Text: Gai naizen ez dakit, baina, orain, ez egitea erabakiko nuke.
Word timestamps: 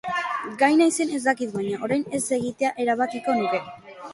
Gai 0.61 0.69
naizen 0.79 1.13
ez 1.17 1.19
dakit, 1.27 1.53
baina, 1.57 1.81
orain, 1.89 2.07
ez 2.21 2.25
egitea 2.39 2.73
erabakiko 2.87 3.37
nuke. 3.43 3.63